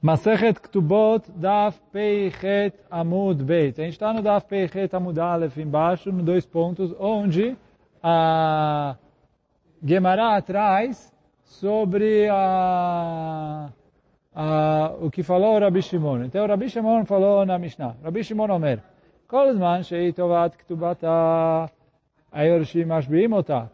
[0.00, 3.80] Masechet Ktubot, Daf Peichet Amud Beit.
[3.80, 7.56] A gente está no Daf Peichet Amud Aleph embaixo, no dois pontos, onde
[8.00, 8.94] a
[9.84, 13.70] Gemara traz sobre a,
[14.32, 16.22] a, o que falou o Rabi Shimon.
[16.26, 17.96] Então, o Rabi Shimon falou na Mishnah.
[18.00, 18.80] Rabi Shimon Omer,
[19.28, 19.82] zman
[20.58, 21.72] ktubata.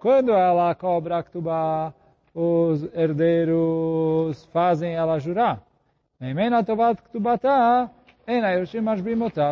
[0.01, 1.93] Quando ela cobra a ktubah,
[2.35, 5.61] os herdeiros fazem ela jurar.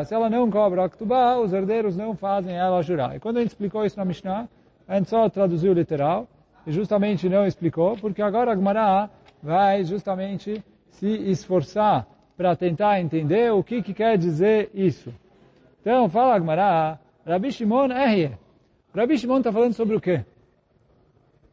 [0.05, 3.17] Se ela não cobra a ktubá, os herdeiros não fazem ela jurar.
[3.17, 4.49] E quando a gente explicou isso na Mishnah,
[4.89, 6.27] a gente só traduziu literal,
[6.67, 9.11] e justamente não explicou, porque agora a Gemara
[9.43, 12.07] vai justamente se esforçar
[12.37, 15.13] para tentar entender o que, que quer dizer isso.
[15.81, 18.33] Então, fala a Gemara, Rabi Shimon é
[18.95, 20.25] Rabi Shimon está falando sobre o quê?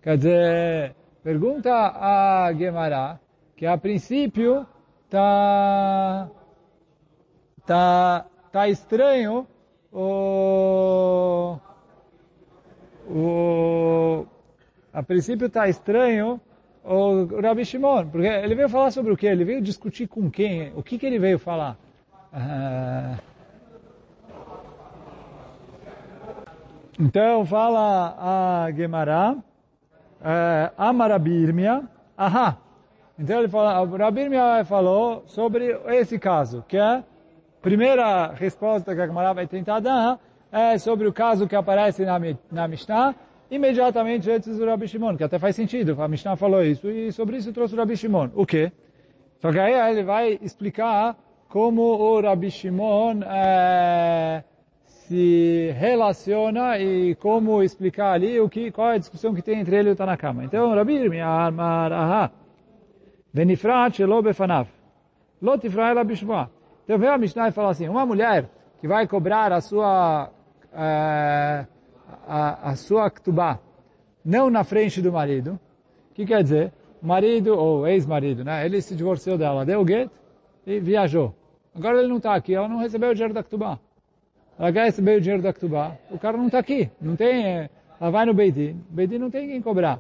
[0.02, 3.20] Quer dizer, pergunta a Gemara,
[3.55, 4.66] que a princípio
[5.09, 6.30] tá,
[7.66, 9.47] tá, tá estranho
[9.92, 11.58] o,
[13.09, 14.25] o,
[14.94, 16.39] a princípio tá estranho
[16.83, 19.28] o Rabi Shimon, porque ele veio falar sobre o que?
[19.28, 20.72] Ele veio discutir com quem?
[20.75, 21.78] O que que ele veio falar?
[22.31, 23.20] Uh,
[27.00, 28.16] então fala
[28.66, 31.83] a Gemara, uh, Amarabirmia,
[32.17, 32.58] ahá,
[33.20, 37.03] então ele fala, o Rabir Miyai falou sobre esse caso, que é a
[37.61, 40.17] primeira resposta que a Gemara vai tentar dar
[40.52, 42.17] é sobre o caso que aparece na,
[42.50, 43.14] na Mishnah,
[43.52, 47.38] imediatamente antes do Rabi Shimon, que até faz sentido, a Mishnah falou isso, e sobre
[47.38, 48.30] isso trouxe o Rabi Shimon.
[48.34, 48.72] O quê?
[49.39, 51.17] Só que aí ele vai explicar
[51.50, 54.44] como o Rabi Shimon é,
[54.86, 59.76] se relaciona e como explicar ali o que, qual é a discussão que tem entre
[59.76, 60.45] ele e o Tanakama.
[60.45, 62.31] Então, Rabi Miyai, Marahá,
[63.33, 64.67] Venifrat shelo befanav.
[65.41, 66.49] Lo tifra ela bishvoa.
[66.83, 68.49] Então vem a Mishnah e fala assim, uma mulher
[68.80, 70.31] que vai cobrar a sua,
[70.73, 71.67] uh,
[72.27, 73.59] a, a sua ktubá,
[74.26, 75.59] não na frente do marido,
[76.11, 76.73] o que quer dizer?
[77.02, 78.65] Marido, ou ex-marido, né?
[78.65, 80.09] ele se divorciou dela, deu o get
[80.65, 81.33] e viajou.
[81.75, 83.80] Agora ele não está aqui, ela não recebeu o dinheiro da ktubá.
[84.58, 87.70] Ela quer receber o dinheiro da ktubá, o cara não está aqui, não tem,
[88.02, 89.99] ela vai no Beidin, Beidin não tem quem cobrar.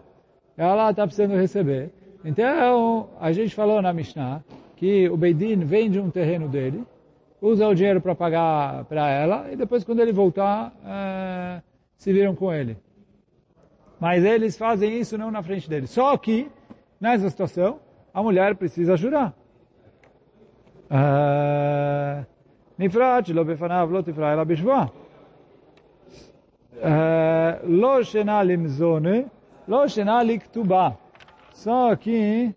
[0.57, 1.91] Ela está precisando receber.
[2.23, 4.43] Então, a gente falou na Mishnah
[4.75, 6.83] que o Beidin vende um terreno dele,
[7.41, 11.61] usa o dinheiro para pagar para ela, e depois quando ele voltar, é,
[11.97, 12.77] se viram com ele.
[13.99, 15.87] Mas eles fazem isso não na frente dele.
[15.87, 16.49] Só que,
[16.99, 17.79] nessa situação,
[18.13, 19.33] a mulher precisa jurar.
[20.89, 22.25] Eh,
[22.77, 24.91] Nifrat, ela.
[26.81, 29.27] Eh, lo shena limzone,
[29.67, 30.23] lo shena.
[31.59, 32.55] Só que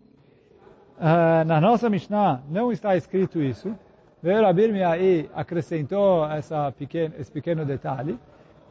[0.97, 3.75] uh, na nossa Mishnah não está escrito isso.
[4.21, 8.17] Veio Rabir aí acrescentou essa pequeno, esse pequeno detalhe,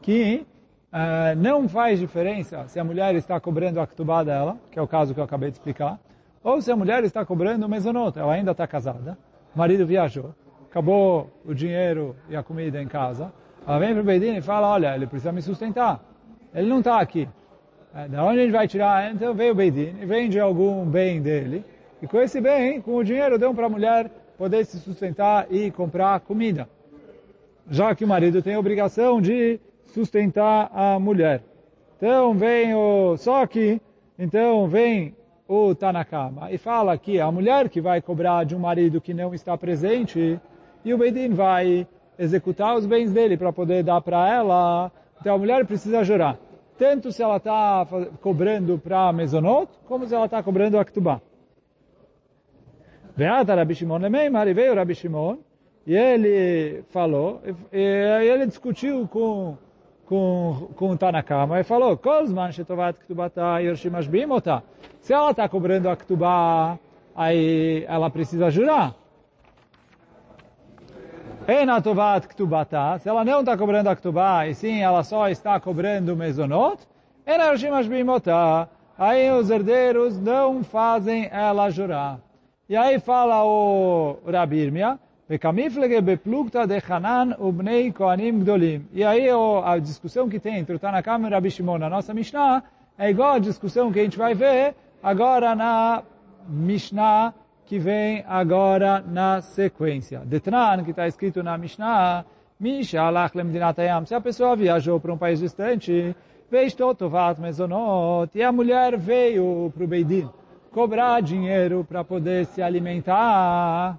[0.00, 0.46] que
[0.90, 4.88] uh, não faz diferença se a mulher está cobrando a ktubá dela, que é o
[4.88, 6.00] caso que eu acabei de explicar,
[6.42, 9.18] ou se a mulher está cobrando o mesonot, ela ainda está casada,
[9.54, 10.34] o marido viajou,
[10.64, 13.30] acabou o dinheiro e a comida em casa,
[13.66, 16.00] ela vem para o Beidin e fala, olha, ele precisa me sustentar,
[16.54, 17.28] ele não está aqui.
[17.94, 19.12] É, da onde a gente vai tirar?
[19.12, 21.62] Então veio o Beidin e vende algum bem dele.
[22.00, 25.70] E com esse bem, com o dinheiro, deu para a mulher poder se sustentar e
[25.70, 26.66] comprar comida.
[27.70, 31.42] Já que o marido tem a obrigação de sustentar a mulher.
[31.98, 33.14] Então vem o...
[33.18, 33.78] Só que,
[34.18, 35.14] então vem
[35.46, 39.34] o Tanakama e fala que a mulher que vai cobrar de um marido que não
[39.34, 40.40] está presente
[40.82, 41.86] e o Beidin vai
[42.18, 44.90] executar os bens dele para poder dar para ela.
[45.20, 46.38] Então a mulher precisa jurar
[46.82, 47.86] tanto se ela está
[48.20, 51.20] cobrando para Mezonot, como se ela está cobrando a Ktubá.
[53.16, 55.36] Veata Rabi Shimon Lemeimar, e veio Rabi Shimon,
[55.86, 57.40] e ele falou,
[57.72, 59.56] e, ele discutiu com,
[60.04, 64.26] com, com o Tanakama, e falou, Kozman Shetovat Ktubata Yorshim Ashbim
[65.00, 66.80] Se ela está cobrando a Ktubá,
[67.14, 68.96] aí ela precisa jurar.
[71.52, 76.16] Enatovat ktubata, se ela não está cobrando a ktubá, e sim ela só está cobrando
[76.16, 76.78] mezonot,
[77.26, 78.66] enarshim bimota,
[78.98, 82.20] aí os herdeiros não fazem ela jurar.
[82.70, 88.86] E aí fala o Rabirmia, Vekamiflege beplugta de Hanan ubnei koanim gdolim.
[88.90, 89.28] E aí
[89.62, 92.62] a discussão que tem entre o Tanakam e o Rabi Shimon na nossa Mishnah
[92.98, 96.02] é igual a discussão que a gente vai ver agora na
[96.48, 97.34] Mishnah
[97.72, 100.20] que vem agora na sequência.
[100.26, 102.22] Detran, que está escrito na Mishnah,
[102.60, 104.04] Misha alach lemdinatayam.
[104.04, 106.14] Se a pessoa viajou para um país distante,
[106.50, 110.28] veio tovat mezonot, e a mulher veio para o Beidin
[110.70, 113.98] cobrar dinheiro para poder se alimentar.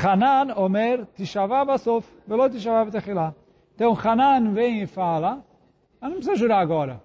[0.00, 3.34] Hanan Omer Tishavá Basof, Velo Tishavá.
[3.74, 5.42] Então Hanan vem e fala,
[6.00, 7.02] ela não precisa jurar agora.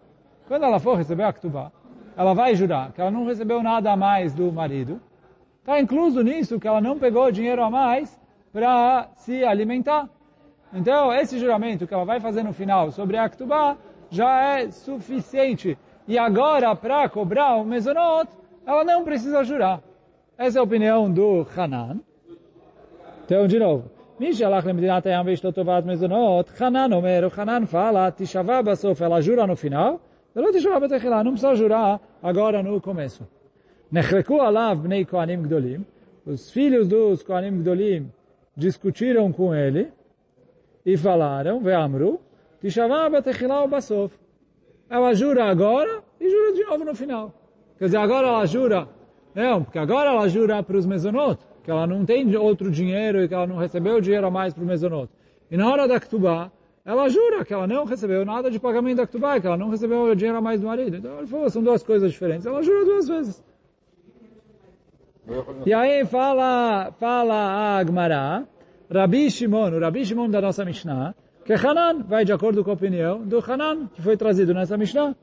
[0.47, 1.71] Quando ela for receber a Ktubá,
[2.15, 5.01] ela vai jurar que ela não recebeu nada a mais do marido.
[5.66, 8.20] Está incluso nisso que ela não pegou dinheiro a mais
[8.52, 10.08] para se alimentar.
[10.74, 13.76] Então, esse juramento que ela vai fazer no final sobre a Ktubá
[14.10, 15.78] já é suficiente.
[16.08, 18.28] E agora, para cobrar o Mezonot,
[18.66, 19.82] ela não precisa jurar.
[20.36, 22.00] Essa é a opinião do Hanan.
[23.24, 23.84] Então, de novo.
[24.20, 29.46] מי שהלך למדינת הים ואשתו תובעת מזונות, חנן אומר, חנן fala, תשבע בסוף, ela jura
[29.46, 29.98] no final,
[30.36, 33.35] ולא תשבע בתחילה, não precisa jurar agora no começo.
[33.91, 35.85] Nechleku alav bnei koanim gdolim.
[36.25, 38.11] Os filhos dos koanim gdolim
[38.55, 39.91] discutiram com ele
[40.85, 42.19] e falaram, ve'amru,
[42.61, 44.13] tishavah batechilau basof.
[44.89, 47.33] Ela jura agora e jura de novo no final.
[47.77, 48.87] Quer dizer, agora ela jura,
[49.35, 53.27] não, porque agora ela jura para os mesonotos, que ela não tem outro dinheiro e
[53.27, 55.11] que ela não recebeu dinheiro a mais para o mesonoto.
[55.51, 56.51] E na hora da Ktubá,
[56.83, 60.15] ela jura que ela não recebeu nada de pagamento da Ktubá, que ela não recebeu
[60.15, 60.97] dinheiro a mais do marido.
[60.97, 62.45] Então ele falou, são duas coisas diferentes.
[62.45, 63.43] Ela jura duas vezes.
[65.65, 68.45] E aí fala, fala a Agmará,
[68.89, 71.13] Rabi Shimon, o Rabi Shimon da nossa Mishnah,
[71.43, 75.15] que Hanan vai de acordo com a opinião do Hanan, que foi trazido nessa Mishnah.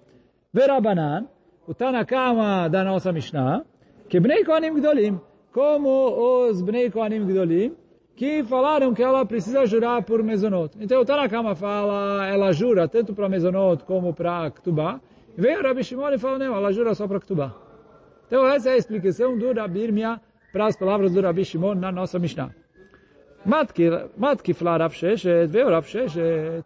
[0.52, 1.26] Verabanan,
[1.66, 3.64] o Tanakama da nossa Mishnah,
[4.08, 5.18] que Bnei Kohanim Gdolim,
[5.52, 7.74] como os Bnei Kohanim Gdolim,
[8.14, 10.76] que falaram que ela precisa jurar por Mezonot.
[10.78, 15.00] Então o Tanakama fala, ela jura tanto para Mezonot como para Ktubá.
[15.36, 17.63] Vem o Rabi Shimon e fala, não, ela jura só para Ktubá.
[18.26, 20.20] Então essa é a explicação do Rabi Irmia
[20.52, 22.54] para as palavras do Rabi Shimon na nossa Mishnah.
[23.44, 26.64] Matki fala Rav Sheshet, veio Rav Sheshet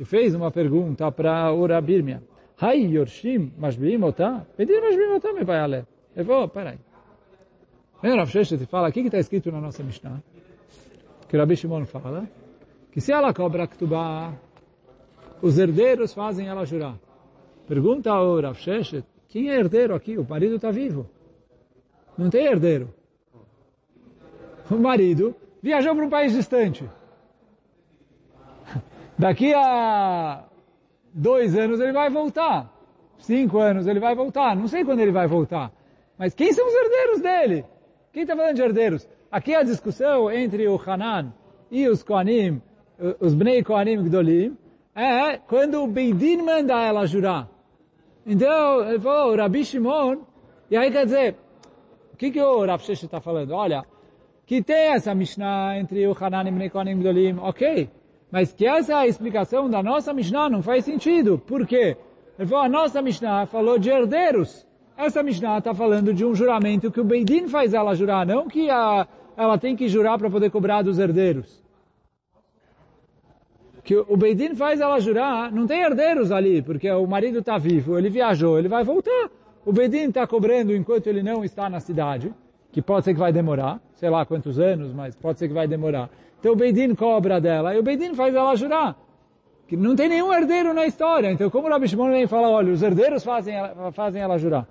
[0.00, 2.22] e fez uma pergunta para o Rabi Irmia.
[2.58, 4.44] Hai Yorshim Mashbim Otá?
[4.56, 5.86] Pedir Mashbim Otá me vai a ler.
[6.16, 6.78] Ele falou, peraí.
[8.02, 10.22] Vem Rav Sheshet e fala, o que está escrito na nossa Mishnah?
[11.28, 12.28] Que o Rabi Shimon fala,
[12.90, 14.32] que se ela cobra Ktubá,
[15.42, 16.98] os herdeiros fazem ela jurar.
[17.68, 20.16] Pergunta ao Rav Sheshet, quem é herdeiro aqui?
[20.16, 21.08] O marido está vivo.
[22.16, 22.94] Não tem herdeiro.
[24.70, 26.88] O marido viajou para um país distante.
[29.18, 30.44] Daqui a
[31.12, 32.72] dois anos ele vai voltar.
[33.18, 34.54] Cinco anos ele vai voltar.
[34.56, 35.72] Não sei quando ele vai voltar.
[36.18, 37.64] Mas quem são os herdeiros dele?
[38.12, 39.08] Quem está falando de herdeiros?
[39.30, 41.32] Aqui a discussão entre o Hanan
[41.70, 42.62] e os Kohanim,
[43.20, 44.56] os Bnei Kohanim Gdolim,
[44.94, 47.48] é quando o Beidin manda ela jurar.
[48.26, 50.16] Então, ele falou, Rabi Shimon,
[50.68, 51.36] e aí quer dizer,
[52.12, 53.52] o que, que o Rav Shesh está falando?
[53.52, 53.84] Olha,
[54.44, 57.88] que tem essa Mishnah entre o Hanan e Kohanim Gdolim, ok,
[58.30, 61.38] mas que essa é explicação da nossa Mishnah não faz sentido.
[61.38, 61.96] Por quê?
[62.36, 64.66] Ele falou, a nossa Mishnah falou de herdeiros.
[64.96, 68.68] Essa Mishnah está falando de um juramento que o Beidin faz ela jurar, não que
[68.68, 69.06] a,
[69.36, 71.62] ela tem que jurar para poder cobrar dos herdeiros.
[73.86, 77.96] Que o Beidin faz ela jurar, não tem herdeiros ali, porque o marido está vivo,
[77.96, 79.30] ele viajou, ele vai voltar.
[79.64, 82.34] O Beidin está cobrando enquanto ele não está na cidade,
[82.72, 85.68] que pode ser que vai demorar, sei lá quantos anos, mas pode ser que vai
[85.68, 86.10] demorar.
[86.40, 88.96] Então o Beidin cobra dela, e o Beidin faz ela jurar.
[89.68, 91.30] Que não tem nenhum herdeiro na história.
[91.30, 94.66] Então como o Rabi Shimon vem falar, olha, os herdeiros fazem ela, fazem ela jurar.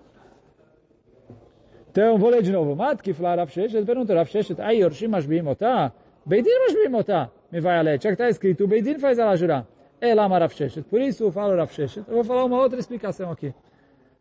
[1.89, 2.75] Então, vou ler de novo.
[2.75, 5.93] Mat que falar Rav Sheshet, pergunta Rav Sheshet, ai, Yorshim Mashbim Otá?
[6.25, 7.29] Beidin Mashbim Otá?
[7.51, 8.01] Me vai a ler.
[8.01, 9.65] Já que está escrito, o Beidin faz ela jurar.
[10.01, 10.51] É lá Rav.
[10.89, 12.05] Por isso eu falo Rav Sheshet.
[12.07, 13.53] Eu vou falar uma outra explicação aqui.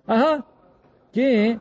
[0.09, 0.43] Aham.
[1.13, 1.59] Que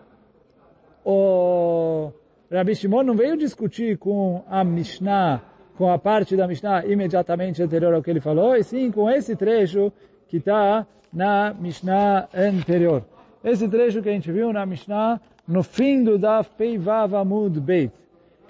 [1.05, 2.11] o
[2.51, 5.41] Rabi Shimon não veio discutir com a Mishnah,
[5.77, 9.35] com a parte da Mishnah imediatamente anterior ao que ele falou, e sim com esse
[9.35, 9.91] trecho
[10.27, 13.03] que está na Mishnah anterior.
[13.43, 17.91] Esse trecho que a gente viu na Mishnah no fim do Daf Peivav Amud Beit,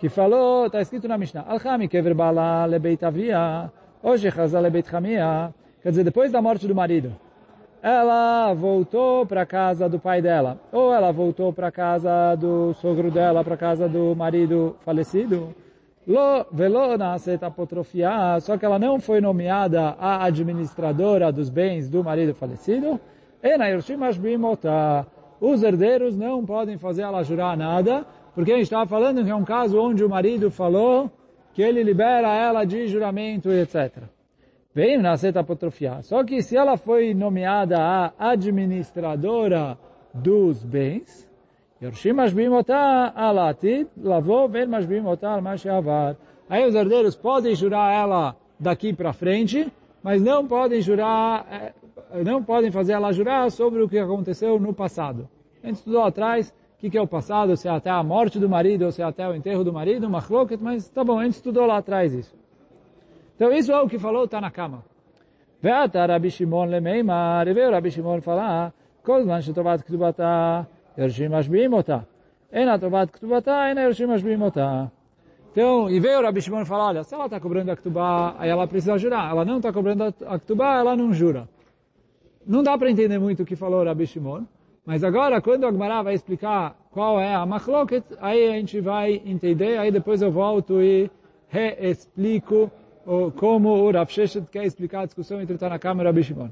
[0.04, 3.72] que falou, está escrito na Mishnah, Al-Chami kever bala lebeit avia,
[4.04, 7.16] hoje chaza lebeit chamia, quer dizer, depois da morte do marido,
[7.82, 13.46] ela voltou para casa do pai dela, ou ela voltou para casa do sogro dela,
[13.46, 15.56] para casa do marido falecido,
[16.06, 22.04] Lo, velo nascet apotrofia, só que ela não foi nomeada a administradora dos bens do
[22.04, 23.00] marido falecido,
[23.42, 23.68] e na
[25.40, 29.36] os herdeiros não podem fazer ela jurar nada, porque a gente estava falando que é
[29.36, 31.12] um caso onde o marido falou
[31.54, 34.04] que ele libera ela de juramento e etc.
[34.74, 36.02] Vem na seta apotrofiar.
[36.02, 39.78] Só que se ela foi nomeada a administradora
[40.14, 41.30] dos bens,
[43.98, 44.50] lavou.
[46.50, 49.72] Aí os herdeiros podem jurar ela daqui para frente,
[50.02, 54.74] mas não podem jurar, eh, não podem fazer ela jurar sobre o que aconteceu no
[54.74, 55.30] passado.
[55.62, 56.54] A gente estudou atrás
[56.88, 59.06] o que é o passado, se é até a morte do marido, ou se é
[59.06, 62.36] até o enterro do marido, machloket, mas tá bom, a gente estudou lá atrás isso.
[63.36, 64.84] Então isso é o que falou Está na cama.
[65.62, 71.72] Veata Rabi Shimon lemeimar, e veio Rabi Shimon falar, kozlan shetovat ktubata, yershim ashbim.
[72.52, 74.38] Ena tovat ktubata, ena yershim ashbim.
[75.54, 78.50] Então, e veio o Rabi Shimon falar, olha, se ela está cobrando a Ktubá, aí
[78.50, 79.30] ela precisa jurar.
[79.30, 81.48] Ela não está cobrando a Ktubá, ela não jura.
[82.46, 84.46] Não dá para entender muito o que falou o Rabi Shimon
[84.86, 89.22] mas agora, quando o Agmará vai explicar qual é a machloket, aí a gente vai
[89.26, 91.10] entender, aí depois eu volto e
[91.48, 92.70] reexplico
[93.38, 96.50] como o Rav Sheshet quer explicar a discussão entre Tanakam e Rabi Shimon.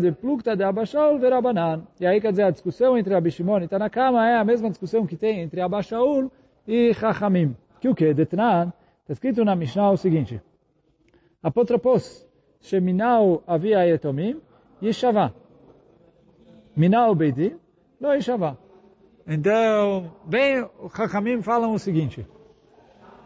[0.00, 1.82] de plukta de Abashaul verabanan.
[2.00, 5.06] E aí quer dizer, a discussão entre Rabi Shimon e Tanakama é a mesma discussão
[5.06, 6.30] que tem entre Abashaul
[6.66, 7.56] e Chachamim.
[7.80, 8.12] Que o que?
[8.12, 8.72] Detnan,
[9.02, 10.40] está escrito na Mishnah o seguinte.
[11.42, 12.26] Apotropos,
[12.60, 14.40] Sheminau havia etomim,
[16.74, 16.76] Yeshavá.
[16.76, 17.56] Minau Beidin,
[18.02, 18.56] Yeshavá.
[19.26, 22.26] Então, bem, os Chachamim falam o seguinte.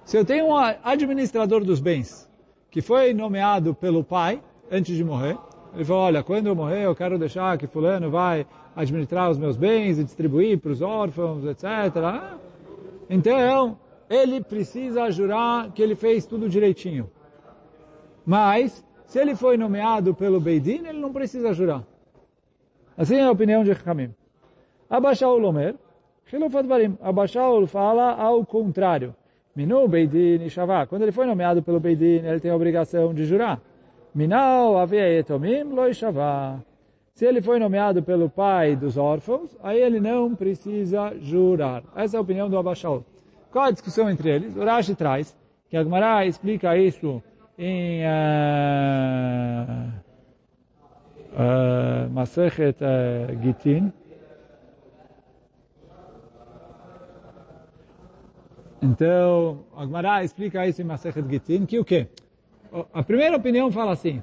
[0.05, 2.31] Se eu tenho um administrador dos bens,
[2.71, 4.40] que foi nomeado pelo pai,
[4.71, 5.37] antes de morrer,
[5.75, 9.57] ele falou, olha, quando eu morrer, eu quero deixar que fulano vai administrar os meus
[9.57, 12.38] bens e distribuir para os órfãos, etc.
[13.11, 13.76] Então,
[14.09, 17.11] ele precisa jurar que ele fez tudo direitinho.
[18.25, 21.85] Mas, se ele foi nomeado pelo Beidin, ele não precisa jurar.
[22.99, 24.12] Assim é a opinião de Hamim.
[24.90, 25.76] Abashaul Omer,
[26.28, 26.99] Khilufat Barim.
[27.00, 29.14] Abashaul fala ao contrário.
[29.55, 30.85] Minu Beidin Shavá.
[30.85, 33.61] Quando ele foi nomeado pelo Beidin, ele tem a obrigação de jurar.
[34.12, 35.93] Minau Avei Etomim Loi.
[35.95, 41.85] Se ele foi nomeado pelo pai dos órfãos, aí ele não precisa jurar.
[41.95, 43.05] Essa é a opinião do Abashaul.
[43.52, 44.57] Qual a discussão entre eles?
[44.57, 45.37] O Rashi traz
[45.71, 47.23] que a Gemara explica isso
[47.57, 48.09] em uh,
[52.11, 52.76] Masechet
[53.42, 53.92] Gitin.
[58.80, 62.06] Então, a Gemara explica isso em Masechet Gitin, que o quê?
[62.92, 64.23] A primeira opinião fala assim,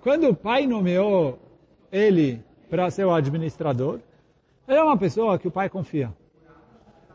[0.00, 1.38] quando o pai nomeou
[1.92, 4.00] ele para ser o administrador,
[4.66, 6.12] ele é uma pessoa que o pai confia.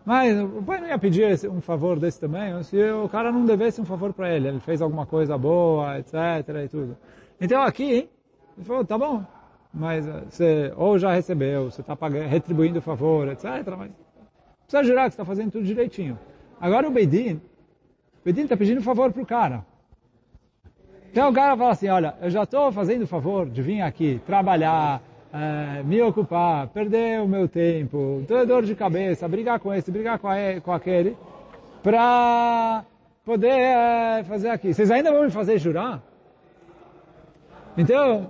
[0.05, 3.79] Mas o pai não ia pedir um favor desse também, se o cara não devesse
[3.79, 6.13] um favor para ele, ele fez alguma coisa boa, etc.
[6.65, 6.98] e tudo.
[7.39, 8.10] Então aqui,
[8.57, 9.25] ele falou, tá bom,
[9.74, 11.95] mas você ou já recebeu, você está
[12.29, 13.45] retribuindo o favor, etc.
[13.77, 13.91] Mas
[14.67, 16.17] precisa jurar que está fazendo tudo direitinho.
[16.62, 19.65] Agora o Beidin, o Beidin está pedindo favor para o cara.
[21.12, 25.01] Então o cara fala assim, olha, eu já estou fazendo favor de vir aqui trabalhar,
[25.33, 30.19] é, me ocupar, perder o meu tempo, ter dor de cabeça, brigar com esse, brigar
[30.19, 31.17] com, a, com aquele,
[31.81, 32.83] para
[33.25, 34.74] poder é, fazer aqui.
[34.74, 36.01] Vocês ainda vão me fazer jurar?
[37.77, 38.29] Então,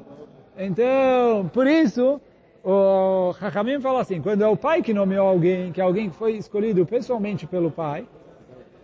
[0.57, 2.19] então, por isso,
[2.63, 6.15] o Hakamim fala assim, quando é o pai que nomeou alguém, que é alguém que
[6.15, 8.05] foi escolhido pessoalmente pelo pai,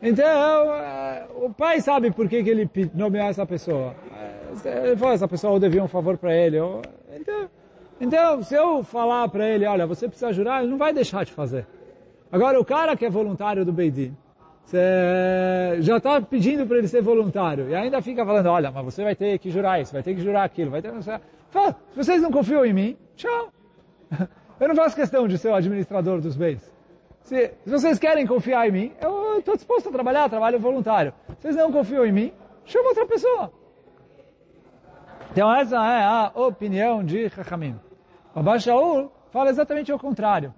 [0.01, 0.25] então,
[0.73, 3.93] é, o pai sabe por que, que ele nomeou essa pessoa.
[4.65, 6.57] É, ele falou, essa pessoa devia um favor para ele.
[7.13, 7.49] Então,
[7.99, 11.33] então, se eu falar para ele, olha, você precisa jurar, ele não vai deixar de
[11.33, 11.67] fazer.
[12.31, 14.15] Agora, o cara que é voluntário do Beidin,
[14.63, 19.03] você já está pedindo para ele ser voluntário e ainda fica falando, olha, mas você
[19.03, 20.99] vai ter que jurar isso, vai ter que jurar aquilo, vai ter que...
[21.49, 23.51] Fala, vocês não confiam em mim, tchau.
[24.59, 26.73] Eu não faço questão de ser o administrador dos bens.
[27.21, 31.13] Se, se vocês querem confiar em mim, eu estou disposto a trabalhar, trabalho voluntário.
[31.37, 32.33] Se vocês não confiam em mim,
[32.65, 33.53] chama outra pessoa.
[35.31, 37.79] Então essa é a opinião de Chachamim.
[38.35, 40.53] O Abashaul fala exatamente o contrário.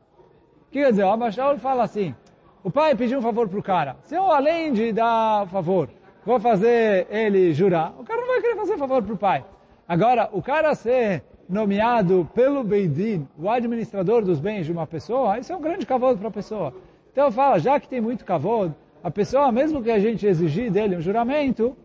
[0.67, 1.03] O que quer dizer?
[1.03, 2.15] O fala assim,
[2.63, 3.98] o pai pediu um favor para o cara.
[4.03, 5.89] Se eu, além de dar favor,
[6.25, 9.45] vou fazer ele jurar, o cara não vai querer fazer favor para o pai.
[9.91, 15.51] Agora, o cara ser nomeado pelo Beidin, o administrador dos bens de uma pessoa, isso
[15.51, 16.74] é um grande cavalo para a pessoa.
[17.12, 20.95] Então fala, já que tem muito cavalo, a pessoa, mesmo que a gente exigir dele
[20.95, 21.75] um juramento,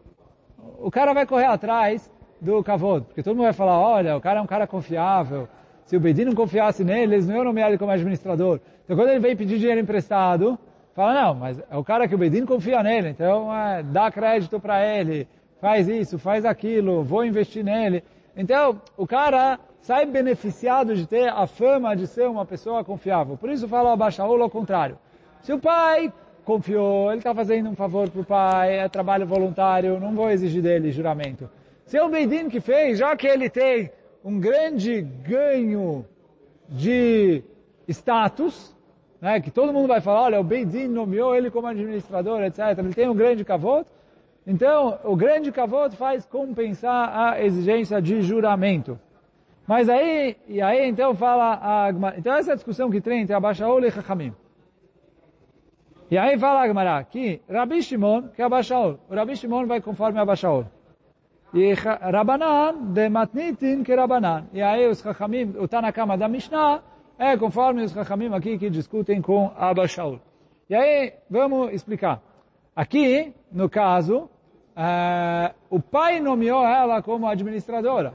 [0.78, 2.08] o cara vai correr atrás
[2.40, 5.48] do cavalo, porque todo mundo vai falar, olha, o cara é um cara confiável,
[5.84, 8.60] se o Beidin não confiasse nele, eles não iam nomear ele como administrador.
[8.84, 10.56] Então quando ele vem pedir dinheiro emprestado,
[10.94, 14.60] fala, não, mas é o cara que o Beidin confia nele, então é, dá crédito
[14.60, 15.26] para ele,
[15.66, 18.04] faz isso, faz aquilo, vou investir nele.
[18.37, 23.37] Então, o cara sai beneficiado de ter a fama de ser uma pessoa confiável.
[23.37, 24.96] Por isso fala Abaixaola ao contrário.
[25.42, 26.12] Se o pai
[26.44, 30.62] confiou, ele está fazendo um favor para o pai, é trabalho voluntário, não vou exigir
[30.62, 31.50] dele juramento.
[31.85, 33.90] Se é o Beidin que fez, já que ele tem
[34.25, 36.06] um grande ganho
[36.68, 37.42] de
[37.88, 38.73] status,
[39.20, 42.61] né, que todo mundo vai falar, olha, o Beidin nomeou ele como administrador, etc.
[42.78, 43.95] Ele tem um grande cavoto,
[44.46, 48.98] então, o grande kavod faz compensar a exigência de juramento.
[49.66, 52.16] Mas aí, e aí então fala a Agmará.
[52.16, 54.32] Então essa é a discussão que tem entre Abashaol e Chachamim.
[56.08, 59.00] E aí fala a Agmará que Rabi Shimon, que é Abashaol.
[59.10, 60.66] O Rabi Shimon vai conforme Abashaol.
[61.52, 64.46] E Rabanan, de Matnitin, que Rabanan.
[64.52, 66.82] E aí os Chachamim, o Tanakama da Mishnah,
[67.18, 70.20] é conforme os Chachamim aqui que discutem com Abashaol.
[70.70, 72.22] E aí, vamos explicar.
[72.74, 74.28] Aqui, no caso,
[74.76, 78.12] uh, o pai nomeou ela como administradora.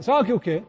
[0.00, 0.62] Só que o quê?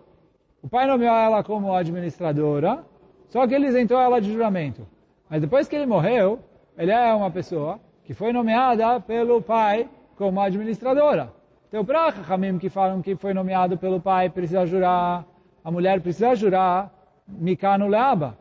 [0.61, 2.85] O pai nomeou ela como administradora,
[3.27, 4.87] só que ele isentou ela de juramento.
[5.29, 6.39] Mas depois que ele morreu,
[6.77, 11.33] ele é uma pessoa que foi nomeada pelo pai como administradora.
[11.67, 15.25] Então, para Hamim que falam que foi nomeado pelo pai, precisa jurar,
[15.63, 16.93] a mulher precisa jurar,
[17.27, 18.37] Mikano Leaba,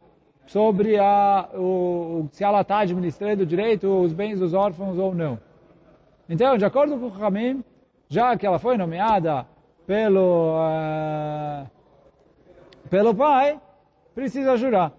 [0.46, 5.38] sobre a, o, se ela está administrando direito os bens dos órfãos ou não.
[6.28, 7.64] Então, de acordo com o Hamim,
[8.08, 9.46] já que ela foi nomeada
[9.86, 11.66] pelo, uh,
[12.88, 13.60] pelo pai,
[14.14, 14.92] precisa jurar.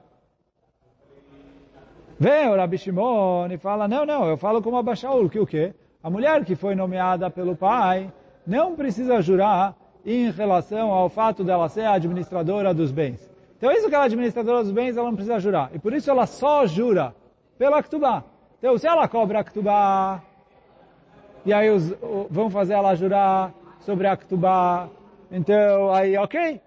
[2.19, 5.73] Vem o Rabi Shimon e fala, não, não, eu falo como Abashaul, que o quê?
[6.01, 8.11] A mulher que foi nomeada pelo pai
[8.45, 13.32] não precisa jurar em relação ao fato dela ser a administradora dos bens.
[13.63, 15.69] Então isso que ela é administradora dos bens, ela não precisa jurar.
[15.73, 17.15] E por isso ela só jura
[17.57, 18.21] pela Ktubá.
[18.59, 20.21] Então se ela cobra a Ktubá,
[21.45, 21.95] e aí os,
[22.29, 24.89] vão fazer ela jurar sobre a Ktubá,
[25.31, 26.59] então aí ok,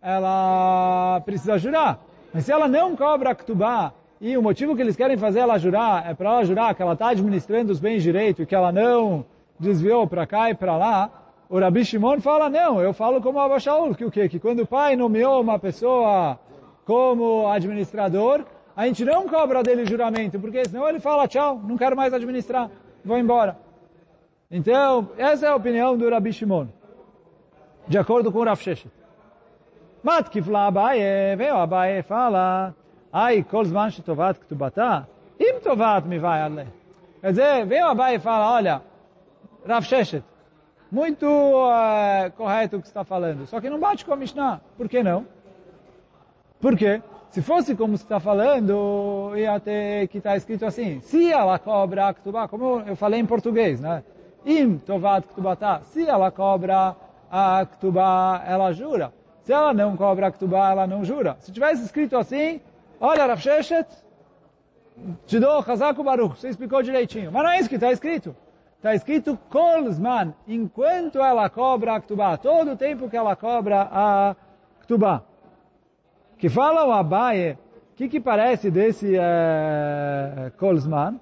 [0.00, 2.02] ela precisa jurar.
[2.32, 5.58] Mas se ela não cobra a Ktubá, e o motivo que eles querem fazer ela
[5.58, 8.72] jurar é para ela jurar que ela está administrando os bens direito e que ela
[8.72, 9.26] não
[9.58, 11.19] desviou para cá e para lá,
[11.50, 14.28] o Rabi Shimon fala, não, eu falo como Abba Shaul, que o quê?
[14.28, 16.38] Que quando o pai nomeou uma pessoa
[16.86, 18.44] como administrador,
[18.76, 22.70] a gente não cobra dele juramento, porque senão ele fala, tchau, não quero mais administrar,
[23.04, 23.58] vou embora.
[24.48, 26.68] Então, essa é a opinião do Rabi Shimon,
[27.88, 28.92] de acordo com o Rav Sheshet.
[30.04, 32.74] Matkifla Abaye, veio Abaye fala,
[33.12, 36.68] ai, kol zman shetovat ktubata, im tovat mi vai ale.
[37.20, 38.82] Quer dizer, veio Abaye e fala, olha,
[39.66, 39.84] Rav
[40.90, 43.46] muito uh, correto o que está falando.
[43.46, 44.60] Só que não bate com a Mishnah.
[44.76, 45.26] Por que não?
[46.60, 47.00] Por quê?
[47.30, 51.00] Se fosse como está falando, ia ter que estar tá escrito assim.
[51.00, 54.02] Se ela cobra a ktubá, como eu falei em português, né?
[54.44, 55.80] Im tovat ktubata.
[55.84, 56.96] Se ela cobra
[57.30, 59.12] a ktubá, ela jura.
[59.42, 61.36] Se ela não cobra a ktubá, ela não jura.
[61.38, 62.60] Se tivesse escrito assim,
[63.00, 63.86] olha, Rav Sheshet,
[65.26, 66.40] te dou Hazako Baruch.
[66.40, 67.30] Você explicou direitinho.
[67.30, 68.34] Mas não é isso que está escrito.
[68.80, 74.34] Está escrito Kolzman, enquanto ela cobra a Ktubá, todo o tempo que ela cobra a
[74.80, 75.22] Ktubá.
[76.38, 77.58] Que fala o Abaye,
[77.92, 81.20] o que, que parece desse uh, Kolzman?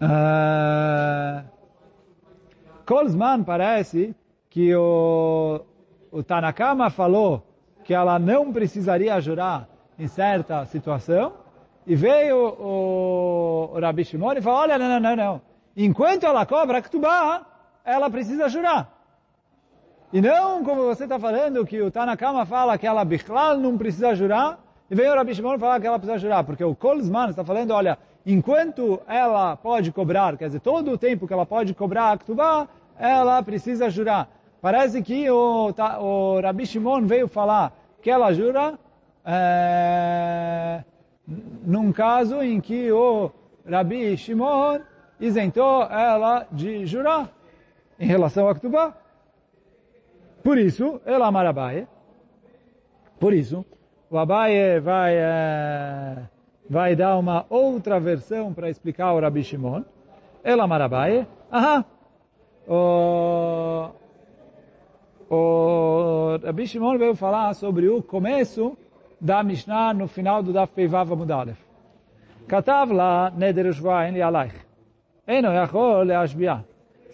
[0.00, 1.44] Uh,
[2.86, 4.14] Kolzman parece
[4.48, 5.60] que o,
[6.12, 7.44] o Tanakama falou
[7.82, 9.68] que ela não precisaria jurar
[9.98, 11.42] em certa situação,
[11.86, 15.40] e veio o, o Rabi Shimon e falou, olha, não, não, não, não.
[15.76, 17.46] Enquanto ela cobra a Ktubá,
[17.84, 18.92] ela precisa jurar.
[20.12, 24.14] E não como você está falando, que o Tanakama fala que ela Bichlal não precisa
[24.14, 24.58] jurar,
[24.90, 27.72] e veio o Rabi Shimon falar que ela precisa jurar, porque o Kolzman está falando,
[27.72, 32.18] olha, enquanto ela pode cobrar, quer dizer, todo o tempo que ela pode cobrar a
[32.18, 32.68] Ktubá,
[32.98, 34.28] ela precisa jurar.
[34.62, 38.78] Parece que o, o Rabi Shimon veio falar que ela jura
[39.24, 40.84] é,
[41.26, 43.30] num caso em que o
[43.66, 44.80] Rabi Shimon
[45.18, 47.30] isentou ela de jurar
[47.98, 48.94] em relação a Ktubá.
[50.42, 51.88] Por isso, ela amar Abaye.
[53.18, 53.64] Por isso,
[54.10, 56.18] o Abaye vai, é,
[56.68, 59.82] vai dar uma outra versão para explicar o Rabi Shimon.
[60.42, 61.26] Ela amar Abaye.
[61.50, 61.84] Aham.
[62.68, 63.88] O,
[65.30, 68.76] o Rabi Shimon veio falar sobre o começo
[69.20, 71.58] da Mishnah no final do Daf Peivav Amudalef.
[72.46, 74.54] Katav lá Neder Ushuain Lialaich.
[75.26, 76.64] Eno Yachol Leashbiah.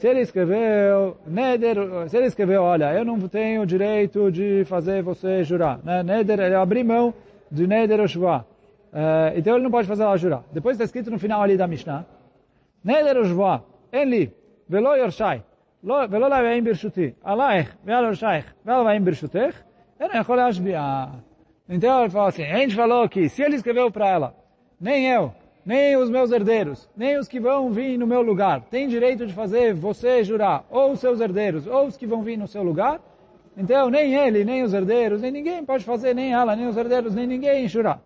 [0.00, 1.76] Se ele escreveu, Neder,
[2.08, 5.78] se ele escreveu, olha, eu não tenho o direito de fazer você jurar.
[5.84, 6.02] Né?
[6.02, 7.12] Neder, ele abriu mão
[7.52, 8.44] de Neder Ushuah.
[8.92, 10.42] Eh, uh, então ele não pode fazer ela jurar.
[10.52, 12.06] Depois está escrito no final ali da Mishnah.
[12.82, 14.32] Neder Ushuah, Enli,
[14.66, 15.44] Velo Yorshai,
[15.82, 19.54] Velo Lavaim Birshuti, Alaich, Velo Yorshai, Velo Lavaim Birshutech,
[20.00, 21.29] Eno Yachol Leashbiah.
[21.70, 24.34] Então ele fala assim, a gente falou que se ele escreveu para ela,
[24.80, 25.32] nem eu,
[25.64, 29.32] nem os meus herdeiros, nem os que vão vir no meu lugar, tem direito de
[29.32, 33.00] fazer você jurar, ou os seus herdeiros, ou os que vão vir no seu lugar,
[33.56, 37.14] então nem ele, nem os herdeiros, nem ninguém pode fazer, nem ela, nem os herdeiros,
[37.14, 38.02] nem ninguém jurar.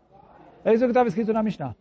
[0.62, 1.74] É isso que estava escrito na Mishnah.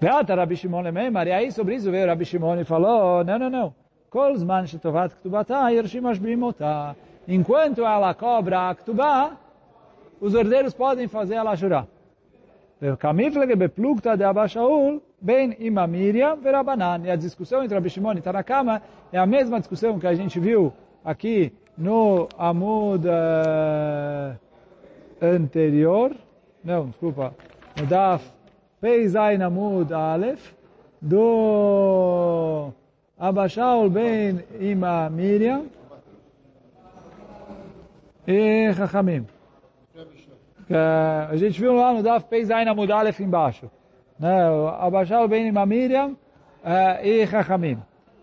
[0.00, 3.50] Beata Rabi Shimon Lememar, e aí sobre isso veio Rabi Shimon e falou, não, não,
[3.50, 3.74] não,
[6.10, 6.96] Ashbimota.
[7.28, 9.32] Enquanto ela cobra a ktubá,
[10.20, 11.86] os herdeiros podem fazer ela jurar.
[12.98, 16.38] Kamiflege beplugta de Abashaul, ben ima Miriam.
[17.04, 20.38] E a discussão entre Rabi Shimon e Tanakama é a mesma discussão que a gente
[20.38, 20.72] viu
[21.04, 24.36] aqui no Amud uh,
[25.20, 26.14] anterior,
[26.64, 27.34] não, desculpa,
[27.78, 28.24] no Daf
[28.80, 30.52] Peizain Amud Aleph,
[31.00, 32.72] do
[33.18, 35.64] Abashaul ben ima Miriam
[38.26, 39.26] e Chachamim.
[41.30, 43.70] A gente viu lá no Daf Peizain Amud Aleph embaixo.
[44.18, 44.30] Né?
[44.78, 46.14] Abashaul ben ima Miriam
[47.02, 47.78] e Chachamim.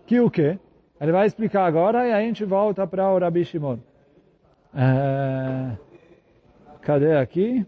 [0.06, 0.58] Que o quê?
[1.00, 3.78] Ele vai explicar agora e a gente volta para o Rabi Shimon.
[6.82, 7.66] cadê aqui?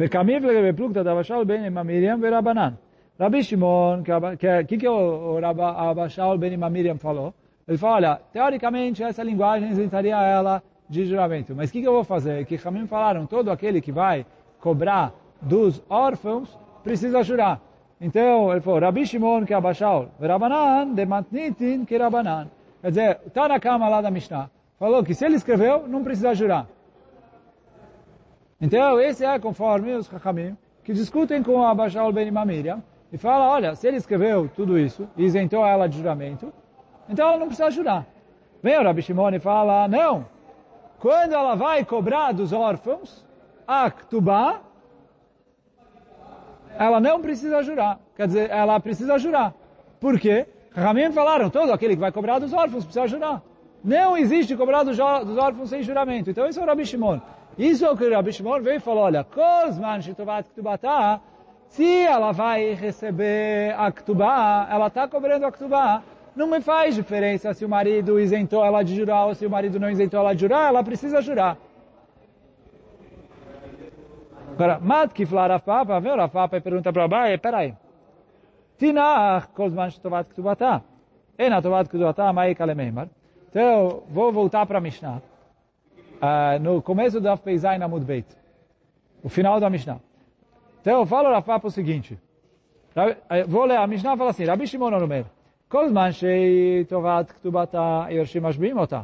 [0.00, 2.72] Vekamiv legeplugta davashal ben imamiriam verabanan.
[3.18, 7.34] Rabi Shimon, que, que, que o, o Rabashal ben imamiriam falou?
[7.68, 11.54] Ele falou: olha, teoricamente essa linguagem isentaria ela de juramento.
[11.54, 12.46] Mas o que, que eu vou fazer?
[12.46, 14.24] Que Ramim falaram, todo aquele que vai
[14.58, 17.60] cobrar dos órfãos precisa jurar.
[18.00, 22.48] Então, ele falou, Rabi Shimon que abaixou, Rabanan de Matnitin que Rabanan.
[22.80, 24.48] Quer dizer, está na cama lá da Mishnah.
[24.78, 26.66] Falou que se ele escreveu, não precisa jurar.
[28.60, 33.48] Então, esse é conforme os Chachamim, que discutem com a Bashal Ben Miriam, e fala,
[33.48, 36.52] olha, se ele escreveu tudo isso, e isentou ela de juramento,
[37.08, 38.06] então ela não precisa jurar.
[38.62, 40.26] Vem o Rabi Shimon e fala, não,
[40.98, 43.26] quando ela vai cobrar dos órfãos,
[43.66, 44.60] a Ktubá,
[46.78, 47.98] ela não precisa jurar.
[48.14, 49.54] Quer dizer, ela precisa jurar.
[49.98, 50.46] Por quê?
[50.72, 53.42] Ramim falaram, todo aquele que vai cobrar dos órfãos precisa jurar.
[53.82, 56.30] Não existe cobrar dos órfãos sem juramento.
[56.30, 57.18] Então, esse é o Rabi Shimon.
[57.60, 61.20] Isso é o que Rabi Shimon veio e falou, olha, Kozman Shitovat Ktubata,
[61.68, 66.02] se ela vai receber a Ktubá, ela está cobrando a Ktubá,
[66.34, 69.78] não me faz diferença se o marido isentou ela de jurar ou se o marido
[69.78, 71.58] não isentou ela de jurar, ela precisa jurar.
[74.52, 77.74] Agora, Mat Kifla Rafapa, vem o Rafapa e pergunta para o Abai, peraí,
[78.78, 80.82] Tinach Kozman Shitovat Ktubata,
[81.38, 83.08] Ena Tovat Ktubata, Mai Kalemeimar.
[83.50, 85.20] Então, vou voltar para a Mishnah
[86.21, 88.27] uh, no começo da Peizai na Mudbeit,
[89.23, 89.99] o final da Mishnah.
[90.81, 92.17] Então eu falo Rafa o seguinte,
[93.47, 95.25] vou ler, a Mishnah fala assim, Rabi Shimon Omer,
[95.67, 99.01] כל זמן שהיא תובעת כתובתה יורשים משביעים אותה.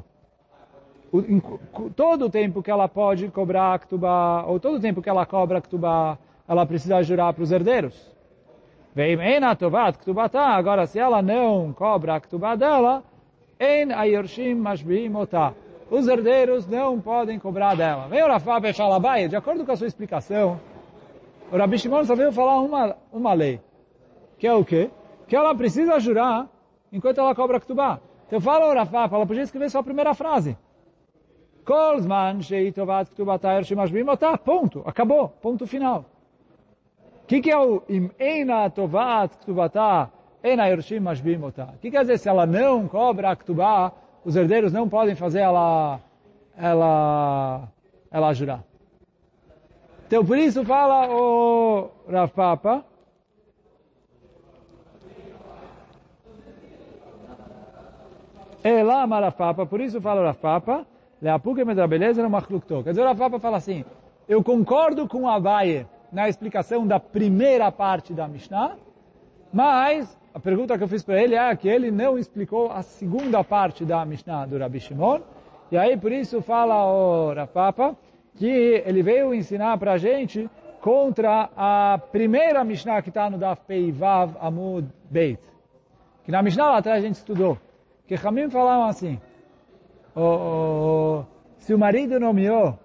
[1.95, 5.25] Todo o tempo que ela pode cobrar a ktubá, ou todo o tempo que ela
[5.25, 8.09] cobra a ktubá, ela precisa jurar para os herdeiros.
[8.95, 13.03] Vem ena tovat ktubata, agora se ela não cobra a ktubá dela,
[13.59, 15.53] en ayorshim mashbiim otah
[15.90, 18.08] os herdeiros não podem cobrar dela.
[18.08, 20.60] Vem o Rafab fala, vai, de acordo com a sua explicação,
[21.50, 23.60] o Rabi Shimon só veio falar uma, uma lei,
[24.38, 24.90] que é o quê?
[25.28, 26.48] Que ela precisa jurar
[26.92, 28.00] enquanto ela cobra Ktubá.
[28.26, 30.56] Então fala o Rafab, ela podia escrever só a primeira frase.
[31.64, 32.38] Kolzman
[34.44, 36.04] ponto, acabou, ponto final.
[37.22, 37.82] O que, que é o?
[41.74, 43.92] O que quer dizer se ela não cobra a Ktubá,
[44.26, 46.00] os herdeiros não podem fazer ela,
[46.58, 47.68] ela,
[48.10, 48.64] ela jurar.
[50.04, 52.84] Então, por isso fala o Rav Papa,
[58.64, 60.84] Ela Rav Papa, por isso fala o Rav Papa,
[61.22, 62.82] Leapuke Medrabeleza no Machlukto.
[62.82, 63.84] Quer dizer, o Rav Papa fala assim,
[64.28, 68.76] eu concordo com o Abaye na explicação da primeira parte da Mishnah,
[69.52, 73.42] mas a pergunta que eu fiz para ele é que ele não explicou a segunda
[73.42, 75.20] parte da Mishnah do Rabi Shimon.
[75.70, 77.96] E aí, por isso, fala o Rafapa
[78.34, 80.46] que ele veio ensinar para a gente
[80.82, 85.40] contra a primeira Mishnah que está no Daf Peivav Amud Beit.
[86.22, 87.56] Que na Mishnah lá atrás a gente estudou.
[88.06, 89.18] Que Hamim falavam assim,
[90.14, 91.24] o, o,
[91.56, 92.78] se o marido nomeou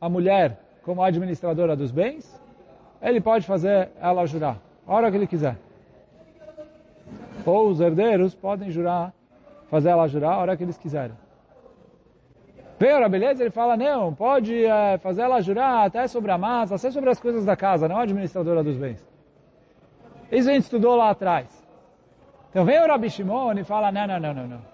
[0.00, 2.42] a mulher como administradora dos bens,
[3.00, 5.56] ele pode fazer ela jurar, a hora que ele quiser
[7.44, 9.12] ou os herdeiros podem jurar,
[9.70, 11.16] fazer ela jurar a hora que eles quiserem.
[12.78, 13.44] Veio beleza?
[13.44, 17.20] Ele fala, não, pode é, fazer ela jurar até sobre a massa, até sobre as
[17.20, 19.06] coisas da casa, não a administradora dos bens.
[20.32, 21.46] Isso a gente estudou lá atrás.
[22.50, 24.72] Então vem o Rabi Shimon e fala, não, não, não, não, não.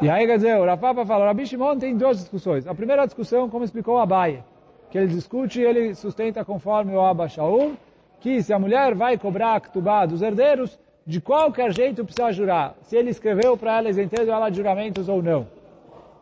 [0.00, 2.66] E aí, quer dizer, o Rafapa fala, o Rabi Shimon tem duas discussões.
[2.66, 4.42] A primeira discussão, como explicou o Abaye,
[4.90, 7.74] que ele discute e ele sustenta conforme o Abba Shaul,
[8.20, 12.74] que se a mulher vai cobrar a ktubá dos herdeiros, de qualquer jeito precisa jurar.
[12.82, 15.48] Se ele escreveu para ela isentando ela de juramentos ou não.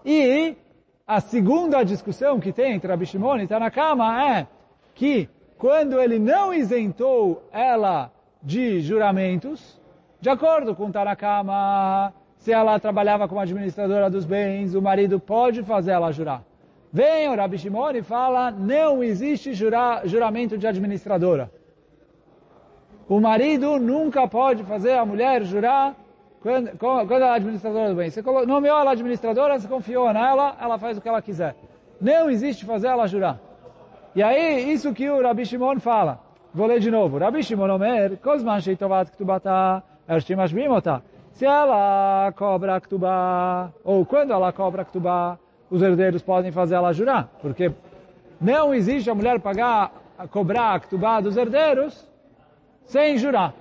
[0.04, 0.56] E
[1.06, 4.46] a segunda discussão que tem entre Rabi Shimon e Tanakama é
[4.94, 9.80] que quando ele não isentou ela de juramentos,
[10.20, 15.90] de acordo com Tanakama, se ela trabalhava como administradora dos bens, o marido pode fazer
[15.90, 16.44] ela jurar.
[16.92, 21.50] Vem o Rabi Shimon e fala, não existe jura, juramento de administradora.
[23.09, 25.94] O marido nunca pode fazer a mulher jurar
[26.42, 28.11] quando, quando ela é administradora do bem.
[28.11, 31.57] Você nomeou ela administradora, você confiou nela, ela faz o que ela quiser.
[31.99, 33.40] Não existe fazer ela jurar.
[34.14, 36.21] E aí, isso que o Rabi Shimon fala.
[36.53, 37.18] Vou ler de novo.
[37.18, 41.03] Rabi Shimon Omer, Kozman Sheitovat Ktubata, Ershtimash Bimota.
[41.33, 45.38] Se ela cobra Ktubá, ou quando ela cobra Ktubá,
[45.71, 47.29] os herdeiros podem fazer ela jurar.
[47.40, 47.73] Porque
[48.40, 49.92] não existe a mulher pagar,
[50.31, 52.07] cobrar a Ktubá dos herdeiros
[52.88, 53.55] sem jurar.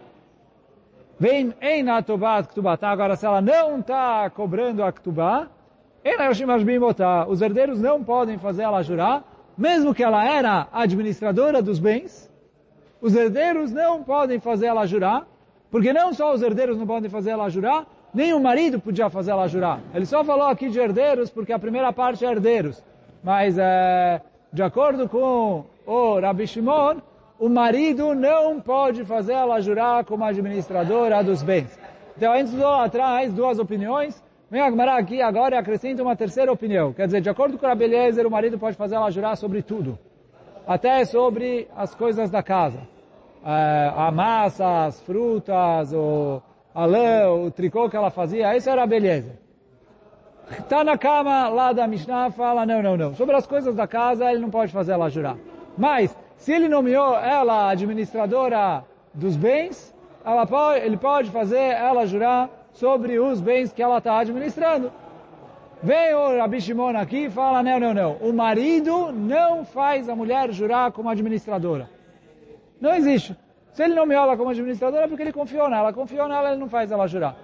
[1.19, 2.77] Vem em Natobat Ktubá.
[2.77, 2.89] Tá?
[2.89, 5.47] Agora, se ela não está cobrando a Ktubá,
[7.27, 9.23] os herdeiros não podem fazer ela jurar,
[9.57, 12.31] mesmo que ela era administradora dos bens,
[13.01, 15.27] os herdeiros não podem fazer ela jurar,
[15.69, 19.31] porque não só os herdeiros não podem fazer ela jurar, nem o marido podia fazer
[19.31, 19.81] ela jurar.
[19.93, 22.81] Ele só falou aqui de herdeiros, porque a primeira parte é herdeiros.
[23.23, 24.21] Mas, é,
[24.53, 27.01] de acordo com o Rabi Shimon,
[27.39, 31.77] o marido não pode fazer ela jurar como administradora dos bens.
[32.15, 34.23] Então, a estudou atrás duas opiniões.
[34.49, 36.93] Vem a Gemara aqui agora e acrescenta uma terceira opinião.
[36.93, 39.99] Quer dizer, de acordo com o Rabeliezer, o marido pode fazer ela jurar sobre tudo.
[40.65, 42.79] Até sobre as coisas da casa.
[43.45, 46.41] É, a massa, as frutas, o,
[46.73, 48.55] a lã, o tricô que ela fazia.
[48.55, 49.37] Isso era a beleza.
[50.49, 53.13] Está na cama lá da Mishnah, fala, não, não, não.
[53.15, 55.37] Sobre as coisas da casa, ele não pode fazer ela jurar.
[55.77, 59.93] Mas, se ele nomeou ela administradora dos bens,
[60.49, 64.91] pode, ele pode fazer ela jurar sobre os bens que ela está administrando.
[65.81, 68.13] Vem o Rabi Shimon aqui e fala, não, não, não.
[68.13, 71.89] O marido não faz a mulher jurar como administradora.
[72.79, 73.35] Não existe.
[73.73, 75.93] Se ele nomeou ela como administradora é porque ele confiou nela.
[75.93, 77.35] Confiou nela, ele não faz ela jurar.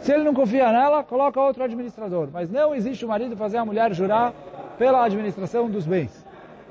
[0.00, 2.28] Se ele não confia nela, coloca outro administrador.
[2.30, 4.34] Mas não existe o marido fazer a mulher jurar
[4.76, 6.25] pela administração dos bens.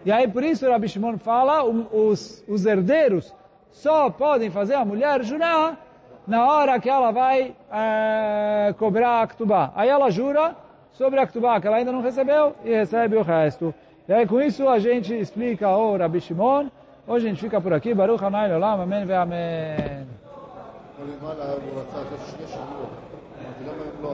[0.06, 3.34] E aí por isso o Rabi Shimon fala, os, os herdeiros
[3.72, 5.84] só podem fazer a mulher jurar
[6.28, 9.72] na hora que ela vai é, cobrar a Ktubá.
[9.76, 10.56] Aí ela jura
[10.92, 13.74] sobre a Ktubá, que ela ainda não recebeu, e recebe o resto.
[14.08, 16.68] E aí com isso a gente explica o Rabi Shimon.
[17.08, 17.94] Hoje a gente fica por aqui.
[17.94, 18.82] Baruch Hanai Olam.
[18.82, 20.08] Amém ve Amém.